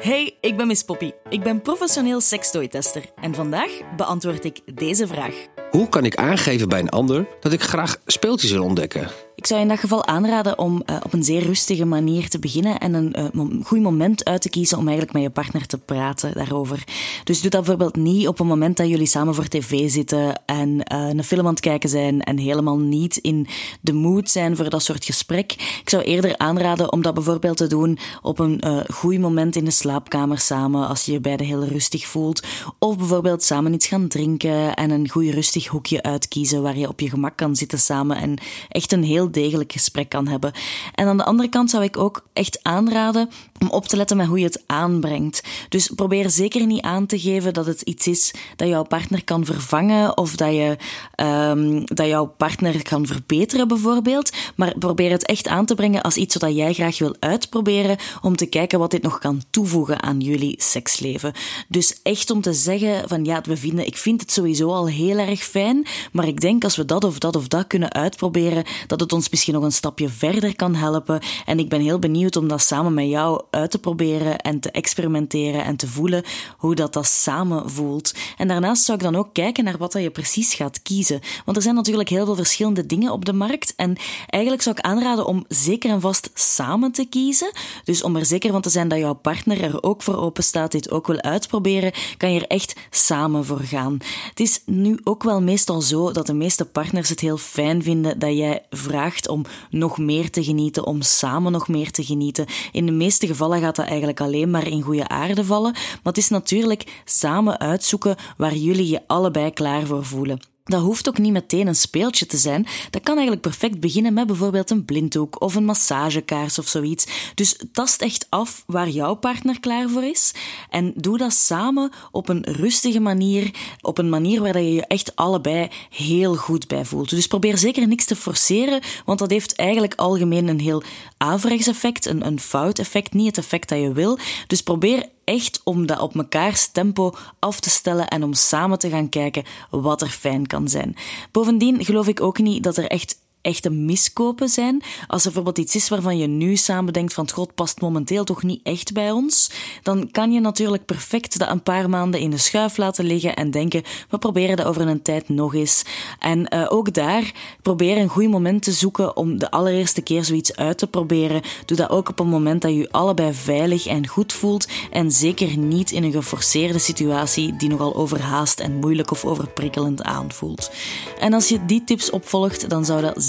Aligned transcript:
Hey, 0.00 0.36
ik 0.40 0.56
ben 0.56 0.66
Miss 0.66 0.82
Poppy. 0.82 1.12
Ik 1.28 1.42
ben 1.42 1.60
professioneel 1.60 2.20
sekstooi-tester 2.20 3.04
en 3.20 3.34
vandaag 3.34 3.70
beantwoord 3.96 4.44
ik 4.44 4.60
deze 4.78 5.06
vraag. 5.06 5.34
Hoe 5.70 5.88
kan 5.88 6.04
ik 6.04 6.16
aangeven 6.16 6.68
bij 6.68 6.78
een 6.78 6.88
ander 6.88 7.26
dat 7.40 7.52
ik 7.52 7.62
graag 7.62 7.96
speeltjes 8.06 8.50
wil 8.50 8.64
ontdekken? 8.64 9.10
Ik 9.40 9.46
zou 9.46 9.60
in 9.60 9.68
dat 9.68 9.78
geval 9.78 10.06
aanraden 10.06 10.58
om 10.58 10.82
uh, 10.86 10.96
op 11.02 11.12
een 11.12 11.24
zeer 11.24 11.42
rustige 11.42 11.84
manier 11.84 12.28
te 12.28 12.38
beginnen 12.38 12.78
en 12.78 12.94
een 12.94 13.16
uh, 13.34 13.64
goed 13.64 13.80
moment 13.80 14.24
uit 14.24 14.42
te 14.42 14.48
kiezen 14.48 14.78
om 14.78 14.84
eigenlijk 14.88 15.12
met 15.12 15.22
je 15.22 15.30
partner 15.30 15.66
te 15.66 15.78
praten 15.78 16.34
daarover. 16.34 16.84
Dus 17.24 17.40
doe 17.40 17.50
dat 17.50 17.60
bijvoorbeeld 17.60 17.96
niet 17.96 18.28
op 18.28 18.40
een 18.40 18.46
moment 18.46 18.76
dat 18.76 18.88
jullie 18.88 19.06
samen 19.06 19.34
voor 19.34 19.48
tv 19.48 19.90
zitten 19.90 20.40
en 20.46 20.68
uh, 20.68 21.08
een 21.08 21.24
film 21.24 21.46
aan 21.46 21.52
het 21.52 21.60
kijken 21.60 21.88
zijn 21.88 22.22
en 22.22 22.38
helemaal 22.38 22.78
niet 22.78 23.16
in 23.16 23.46
de 23.80 23.92
mood 23.92 24.30
zijn 24.30 24.56
voor 24.56 24.70
dat 24.70 24.82
soort 24.82 25.04
gesprek. 25.04 25.52
Ik 25.80 25.90
zou 25.90 26.02
eerder 26.02 26.38
aanraden 26.38 26.92
om 26.92 27.02
dat 27.02 27.14
bijvoorbeeld 27.14 27.56
te 27.56 27.66
doen 27.66 27.98
op 28.22 28.38
een 28.38 28.84
goed 28.92 29.18
moment 29.18 29.56
in 29.56 29.64
de 29.64 29.70
slaapkamer 29.70 30.38
samen, 30.38 30.88
als 30.88 31.04
je 31.04 31.12
je 31.12 31.20
beiden 31.20 31.46
heel 31.46 31.64
rustig 31.64 32.06
voelt. 32.06 32.42
Of 32.78 32.96
bijvoorbeeld 32.96 33.42
samen 33.42 33.74
iets 33.74 33.86
gaan 33.86 34.08
drinken 34.08 34.74
en 34.74 34.90
een 34.90 35.08
goed 35.08 35.28
rustig 35.30 35.66
hoekje 35.66 36.02
uitkiezen 36.02 36.62
waar 36.62 36.78
je 36.78 36.88
op 36.88 37.00
je 37.00 37.08
gemak 37.08 37.36
kan 37.36 37.56
zitten 37.56 37.78
samen 37.78 38.16
en 38.16 38.38
echt 38.68 38.92
een 38.92 39.04
heel 39.04 39.29
degelijk 39.30 39.72
gesprek 39.72 40.08
kan 40.08 40.28
hebben. 40.28 40.52
En 40.94 41.06
aan 41.06 41.16
de 41.16 41.24
andere 41.24 41.48
kant 41.48 41.70
zou 41.70 41.82
ik 41.82 41.96
ook 41.96 42.26
echt 42.32 42.58
aanraden 42.62 43.30
om 43.58 43.68
op 43.68 43.86
te 43.86 43.96
letten 43.96 44.16
met 44.16 44.26
hoe 44.26 44.38
je 44.38 44.44
het 44.44 44.62
aanbrengt. 44.66 45.42
Dus 45.68 45.90
probeer 45.94 46.30
zeker 46.30 46.66
niet 46.66 46.82
aan 46.82 47.06
te 47.06 47.18
geven 47.18 47.54
dat 47.54 47.66
het 47.66 47.82
iets 47.82 48.06
is 48.06 48.34
dat 48.56 48.68
jouw 48.68 48.82
partner 48.82 49.24
kan 49.24 49.44
vervangen 49.44 50.16
of 50.16 50.36
dat, 50.36 50.52
je, 50.52 50.76
um, 51.16 51.84
dat 51.84 52.06
jouw 52.06 52.26
partner 52.26 52.82
kan 52.82 53.06
verbeteren, 53.06 53.68
bijvoorbeeld. 53.68 54.30
Maar 54.56 54.78
probeer 54.78 55.10
het 55.10 55.26
echt 55.26 55.48
aan 55.48 55.66
te 55.66 55.74
brengen 55.74 56.02
als 56.02 56.16
iets 56.16 56.36
wat 56.36 56.56
jij 56.56 56.72
graag 56.72 56.98
wil 56.98 57.16
uitproberen 57.18 57.96
om 58.20 58.36
te 58.36 58.46
kijken 58.46 58.78
wat 58.78 58.90
dit 58.90 59.02
nog 59.02 59.18
kan 59.18 59.42
toevoegen 59.50 60.02
aan 60.02 60.20
jullie 60.20 60.54
seksleven. 60.58 61.32
Dus 61.68 61.98
echt 62.02 62.30
om 62.30 62.40
te 62.40 62.52
zeggen 62.52 63.08
van 63.08 63.24
ja, 63.24 63.40
we 63.40 63.56
vinden, 63.56 63.86
ik 63.86 63.96
vind 63.96 64.20
het 64.20 64.32
sowieso 64.32 64.68
al 64.68 64.88
heel 64.88 65.18
erg 65.18 65.42
fijn, 65.42 65.86
maar 66.12 66.26
ik 66.26 66.40
denk 66.40 66.64
als 66.64 66.76
we 66.76 66.84
dat 66.84 67.04
of 67.04 67.18
dat 67.18 67.36
of 67.36 67.48
dat 67.48 67.66
kunnen 67.66 67.92
uitproberen, 67.92 68.64
dat 68.86 69.00
het 69.00 69.12
ons 69.12 69.19
misschien 69.28 69.54
nog 69.54 69.62
een 69.62 69.72
stapje 69.72 70.08
verder 70.08 70.56
kan 70.56 70.74
helpen. 70.74 71.20
En 71.46 71.58
ik 71.58 71.68
ben 71.68 71.80
heel 71.80 71.98
benieuwd 71.98 72.36
om 72.36 72.48
dat 72.48 72.62
samen 72.62 72.94
met 72.94 73.08
jou 73.08 73.42
uit 73.50 73.70
te 73.70 73.78
proberen 73.78 74.38
en 74.38 74.60
te 74.60 74.70
experimenteren 74.70 75.64
en 75.64 75.76
te 75.76 75.86
voelen 75.86 76.22
hoe 76.56 76.74
dat 76.74 76.92
dat 76.92 77.06
samen 77.06 77.70
voelt. 77.70 78.14
En 78.36 78.48
daarnaast 78.48 78.84
zou 78.84 78.98
ik 78.98 79.04
dan 79.04 79.16
ook 79.16 79.32
kijken 79.32 79.64
naar 79.64 79.78
wat 79.78 79.92
dat 79.92 80.02
je 80.02 80.10
precies 80.10 80.54
gaat 80.54 80.82
kiezen. 80.82 81.20
Want 81.44 81.56
er 81.56 81.62
zijn 81.62 81.74
natuurlijk 81.74 82.08
heel 82.08 82.24
veel 82.24 82.34
verschillende 82.34 82.86
dingen 82.86 83.12
op 83.12 83.24
de 83.24 83.32
markt. 83.32 83.74
En 83.76 83.96
eigenlijk 84.26 84.62
zou 84.62 84.76
ik 84.78 84.84
aanraden 84.84 85.26
om 85.26 85.44
zeker 85.48 85.90
en 85.90 86.00
vast 86.00 86.30
samen 86.34 86.92
te 86.92 87.04
kiezen. 87.04 87.50
Dus 87.84 88.02
om 88.02 88.16
er 88.16 88.26
zeker 88.26 88.50
van 88.52 88.60
te 88.60 88.70
zijn 88.70 88.88
dat 88.88 88.98
jouw 88.98 89.14
partner 89.14 89.62
er 89.62 89.82
ook 89.82 90.02
voor 90.02 90.16
open 90.16 90.44
staat, 90.44 90.72
dit 90.72 90.90
ook 90.90 91.06
wil 91.06 91.20
uitproberen, 91.20 91.92
kan 92.16 92.32
je 92.32 92.40
er 92.40 92.46
echt 92.46 92.76
samen 92.90 93.44
voor 93.44 93.60
gaan. 93.60 93.98
Het 94.28 94.40
is 94.40 94.62
nu 94.66 94.98
ook 95.04 95.22
wel 95.22 95.42
meestal 95.42 95.80
zo 95.80 96.12
dat 96.12 96.26
de 96.26 96.34
meeste 96.34 96.64
partners 96.64 97.08
het 97.08 97.20
heel 97.20 97.36
fijn 97.36 97.82
vinden 97.82 98.18
dat 98.18 98.36
jij 98.36 98.62
vraagt 98.70 99.09
om 99.28 99.44
nog 99.70 99.98
meer 99.98 100.30
te 100.30 100.44
genieten, 100.44 100.86
om 100.86 101.02
samen 101.02 101.52
nog 101.52 101.68
meer 101.68 101.90
te 101.90 102.04
genieten. 102.04 102.46
In 102.72 102.86
de 102.86 102.92
meeste 102.92 103.26
gevallen 103.26 103.60
gaat 103.60 103.76
dat 103.76 103.86
eigenlijk 103.86 104.20
alleen 104.20 104.50
maar 104.50 104.66
in 104.66 104.82
goede 104.82 105.08
aarde 105.08 105.44
vallen. 105.44 105.72
Maar 105.72 106.00
het 106.02 106.18
is 106.18 106.28
natuurlijk 106.28 107.02
samen 107.04 107.58
uitzoeken 107.58 108.16
waar 108.36 108.54
jullie 108.54 108.88
je 108.88 109.00
allebei 109.06 109.50
klaar 109.50 109.86
voor 109.86 110.04
voelen. 110.04 110.40
Dat 110.64 110.82
hoeft 110.82 111.08
ook 111.08 111.18
niet 111.18 111.32
meteen 111.32 111.66
een 111.66 111.76
speeltje 111.76 112.26
te 112.26 112.36
zijn. 112.36 112.66
Dat 112.90 113.02
kan 113.02 113.14
eigenlijk 113.14 113.46
perfect 113.46 113.80
beginnen 113.80 114.12
met 114.12 114.26
bijvoorbeeld 114.26 114.70
een 114.70 114.84
blinddoek 114.84 115.40
of 115.40 115.54
een 115.54 115.64
massagekaars 115.64 116.58
of 116.58 116.68
zoiets. 116.68 117.06
Dus 117.34 117.58
tast 117.72 118.02
echt 118.02 118.26
af 118.28 118.62
waar 118.66 118.88
jouw 118.88 119.14
partner 119.14 119.60
klaar 119.60 119.88
voor 119.88 120.04
is. 120.04 120.32
En 120.70 120.92
doe 120.96 121.18
dat 121.18 121.32
samen 121.32 121.90
op 122.10 122.28
een 122.28 122.44
rustige 122.44 123.00
manier. 123.00 123.50
Op 123.80 123.98
een 123.98 124.08
manier 124.08 124.40
waar 124.40 124.60
je 124.60 124.74
je 124.74 124.86
echt 124.86 125.16
allebei 125.16 125.68
heel 125.90 126.34
goed 126.34 126.68
bij 126.68 126.84
voelt. 126.84 127.10
Dus 127.10 127.26
probeer 127.26 127.58
zeker 127.58 127.88
niks 127.88 128.04
te 128.04 128.16
forceren, 128.16 128.80
want 129.04 129.18
dat 129.18 129.30
heeft 129.30 129.54
eigenlijk 129.56 129.94
algemeen 129.94 130.48
een 130.48 130.60
heel 130.60 130.82
averechts 131.16 131.66
effect, 131.66 132.06
een, 132.06 132.26
een 132.26 132.40
fout 132.40 132.78
effect, 132.78 133.12
niet 133.12 133.26
het 133.26 133.38
effect 133.38 133.68
dat 133.68 133.78
je 133.78 133.92
wil. 133.92 134.18
Dus 134.46 134.62
probeer 134.62 135.08
echt 135.30 135.60
om 135.64 135.86
dat 135.86 135.98
op 135.98 136.14
mekaars 136.14 136.66
tempo 136.66 137.12
af 137.38 137.60
te 137.60 137.70
stellen 137.70 138.08
en 138.08 138.22
om 138.22 138.32
samen 138.32 138.78
te 138.78 138.88
gaan 138.88 139.08
kijken 139.08 139.44
wat 139.70 140.02
er 140.02 140.08
fijn 140.08 140.46
kan 140.46 140.68
zijn. 140.68 140.96
Bovendien 141.32 141.84
geloof 141.84 142.08
ik 142.08 142.20
ook 142.20 142.38
niet 142.38 142.62
dat 142.62 142.76
er 142.76 142.86
echt 142.86 143.18
echte 143.42 143.70
miskopen 143.70 144.48
zijn. 144.48 144.82
Als 145.06 145.24
er 145.24 145.32
bijvoorbeeld 145.32 145.58
iets 145.58 145.74
is 145.74 145.88
waarvan 145.88 146.18
je 146.18 146.26
nu 146.26 146.56
samen 146.56 146.92
denkt 146.92 147.12
van 147.12 147.30
god 147.30 147.54
past 147.54 147.80
momenteel 147.80 148.24
toch 148.24 148.42
niet 148.42 148.60
echt 148.62 148.92
bij 148.92 149.10
ons, 149.10 149.50
dan 149.82 150.10
kan 150.10 150.32
je 150.32 150.40
natuurlijk 150.40 150.84
perfect 150.84 151.38
dat 151.38 151.50
een 151.50 151.62
paar 151.62 151.88
maanden 151.88 152.20
in 152.20 152.30
de 152.30 152.38
schuif 152.38 152.76
laten 152.76 153.04
liggen 153.04 153.36
en 153.36 153.50
denken 153.50 153.82
we 154.08 154.18
proberen 154.18 154.56
dat 154.56 154.66
over 154.66 154.88
een 154.88 155.02
tijd 155.02 155.28
nog 155.28 155.54
eens. 155.54 155.82
En 156.18 156.54
uh, 156.54 156.66
ook 156.68 156.94
daar 156.94 157.32
probeer 157.62 157.96
een 157.96 158.08
goed 158.08 158.28
moment 158.28 158.62
te 158.62 158.72
zoeken 158.72 159.16
om 159.16 159.38
de 159.38 159.50
allereerste 159.50 160.02
keer 160.02 160.24
zoiets 160.24 160.56
uit 160.56 160.78
te 160.78 160.86
proberen. 160.86 161.42
Doe 161.66 161.76
dat 161.76 161.90
ook 161.90 162.08
op 162.08 162.18
een 162.18 162.28
moment 162.28 162.62
dat 162.62 162.70
je 162.70 162.78
je 162.78 162.92
allebei 162.92 163.34
veilig 163.34 163.86
en 163.86 164.06
goed 164.06 164.32
voelt 164.32 164.68
en 164.90 165.10
zeker 165.10 165.58
niet 165.58 165.90
in 165.90 166.04
een 166.04 166.12
geforceerde 166.12 166.78
situatie 166.78 167.56
die 167.56 167.68
nogal 167.68 167.94
overhaast 167.94 168.60
en 168.60 168.74
moeilijk 168.74 169.10
of 169.10 169.24
overprikkelend 169.24 170.02
aanvoelt. 170.02 170.70
En 171.18 171.32
als 171.32 171.48
je 171.48 171.64
die 171.64 171.84
tips 171.84 172.10
opvolgt, 172.10 172.70
dan 172.70 172.84
zou 172.84 173.00
dat 173.00 173.22